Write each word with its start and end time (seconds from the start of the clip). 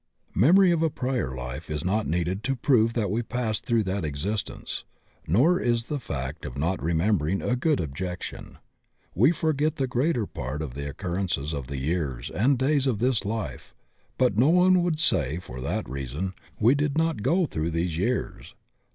Memory 0.33 0.71
of 0.71 0.81
a 0.81 0.89
prior 0.89 1.35
life 1.35 1.69
is 1.69 1.85
not 1.85 2.07
needed 2.07 2.43
to 2.43 2.55
prove 2.55 2.93
that 2.93 3.11
we 3.11 3.21
passed 3.21 3.67
through 3.67 3.83
that 3.83 4.03
existence, 4.03 4.83
nor 5.27 5.59
is 5.59 5.83
the 5.85 5.99
fact 5.99 6.43
of 6.43 6.57
not 6.57 6.81
remembering 6.81 7.39
a 7.39 7.55
good 7.55 7.79
objection. 7.79 8.57
We 9.13 9.31
forget 9.31 9.75
the 9.75 9.85
greater 9.85 10.25
part 10.25 10.63
of 10.63 10.73
the 10.73 10.89
occurrences 10.89 11.53
of 11.53 11.67
the 11.67 11.77
years 11.77 12.31
and 12.31 12.57
days 12.57 12.87
of 12.87 12.97
tibis 12.97 13.25
life, 13.25 13.75
but 14.17 14.39
no 14.39 14.49
one 14.49 14.81
would 14.81 14.99
say 14.99 15.37
for 15.37 15.61
that 15.61 15.87
reason 15.87 16.33
we 16.59 16.73
did 16.73 16.97
not* 16.97 17.21
go 17.21 17.45
through 17.45 17.69
these 17.69 17.95
years. 17.95 18.55